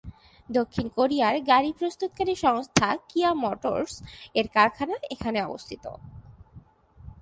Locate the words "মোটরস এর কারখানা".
3.33-4.95